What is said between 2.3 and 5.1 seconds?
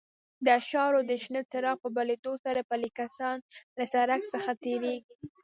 سره پلي کسان له سړک څخه تېرېږي.